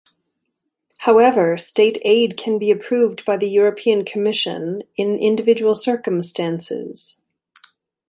However 0.97 1.57
state 1.59 1.99
aid 2.01 2.35
can 2.35 2.57
be 2.57 2.71
approved 2.71 3.23
by 3.23 3.37
the 3.37 3.47
European 3.47 4.03
Commission 4.03 4.81
in 4.95 5.15
individual 5.19 5.75
circumstances. 5.75 7.21